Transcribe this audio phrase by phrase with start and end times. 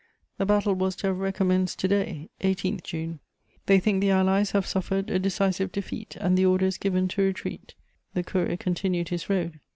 [0.39, 3.19] The battle was to have recommenced to day (18 June).
[3.67, 7.21] They think the Allies have suffered a decisive defeat, and the order is given to
[7.21, 7.75] retreat."
[8.15, 9.59] The courier continued his road.